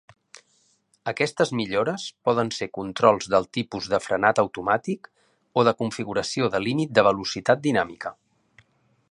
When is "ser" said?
2.59-2.67